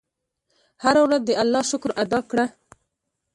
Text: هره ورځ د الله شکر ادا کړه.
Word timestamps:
هره 0.83 1.01
ورځ 1.05 1.21
د 1.25 1.29
الله 1.41 1.63
شکر 1.71 1.89
ادا 2.03 2.19
کړه. 2.29 2.45